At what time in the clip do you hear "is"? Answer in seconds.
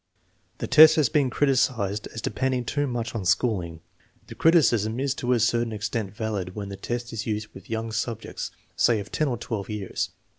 4.99-5.13, 7.13-7.27